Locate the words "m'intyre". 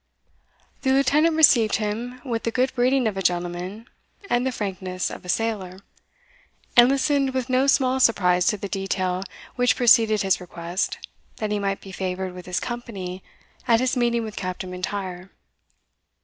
14.71-15.29